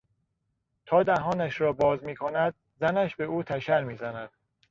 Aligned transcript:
تا 0.85 1.03
دهانش 1.03 1.61
را 1.61 1.73
باز 1.73 2.03
میکند 2.03 2.53
زنش 2.79 3.15
به 3.15 3.23
او 3.23 3.43
تشر 3.43 3.83
میزند. 3.83 4.29